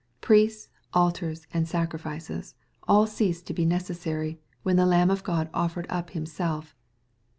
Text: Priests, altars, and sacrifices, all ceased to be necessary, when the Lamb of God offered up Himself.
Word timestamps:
Priests, 0.19 0.67
altars, 0.95 1.45
and 1.53 1.67
sacrifices, 1.67 2.55
all 2.87 3.05
ceased 3.05 3.45
to 3.45 3.53
be 3.53 3.65
necessary, 3.67 4.39
when 4.63 4.75
the 4.75 4.87
Lamb 4.87 5.11
of 5.11 5.23
God 5.23 5.47
offered 5.53 5.85
up 5.91 6.09
Himself. 6.09 6.73